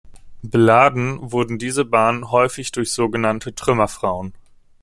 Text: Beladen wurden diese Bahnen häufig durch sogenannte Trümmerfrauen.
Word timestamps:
Beladen 0.41 1.31
wurden 1.31 1.59
diese 1.59 1.85
Bahnen 1.85 2.31
häufig 2.31 2.71
durch 2.71 2.91
sogenannte 2.91 3.53
Trümmerfrauen. 3.53 4.33